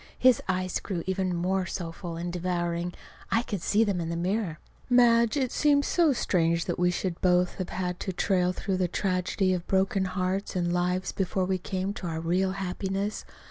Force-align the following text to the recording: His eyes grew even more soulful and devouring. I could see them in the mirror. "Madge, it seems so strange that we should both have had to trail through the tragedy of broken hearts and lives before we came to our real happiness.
His 0.17 0.41
eyes 0.49 0.79
grew 0.79 1.03
even 1.05 1.35
more 1.35 1.67
soulful 1.67 2.15
and 2.17 2.33
devouring. 2.33 2.95
I 3.29 3.43
could 3.43 3.61
see 3.61 3.83
them 3.83 4.01
in 4.01 4.09
the 4.09 4.15
mirror. 4.15 4.57
"Madge, 4.89 5.37
it 5.37 5.51
seems 5.51 5.85
so 5.85 6.11
strange 6.11 6.65
that 6.65 6.79
we 6.79 6.89
should 6.89 7.21
both 7.21 7.57
have 7.59 7.69
had 7.69 7.99
to 7.99 8.11
trail 8.11 8.51
through 8.51 8.77
the 8.77 8.87
tragedy 8.87 9.53
of 9.53 9.67
broken 9.67 10.05
hearts 10.05 10.55
and 10.55 10.73
lives 10.73 11.11
before 11.11 11.45
we 11.45 11.59
came 11.59 11.93
to 11.93 12.07
our 12.07 12.19
real 12.19 12.53
happiness. 12.53 13.25